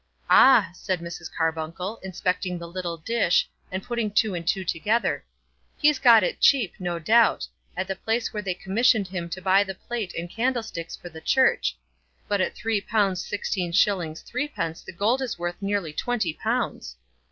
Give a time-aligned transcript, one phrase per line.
[0.31, 1.29] "Ah," said Mrs.
[1.31, 5.23] Carbuncle, inspecting the little dish, and putting two and two together;
[5.77, 9.63] "he's got it cheap, no doubt, at the place where they commissioned him to buy
[9.63, 11.77] the plate and candlesticks for the church;
[12.27, 13.73] but at £3 16s.
[13.75, 14.85] 3d.
[14.85, 16.95] the gold is worth nearly twenty pounds."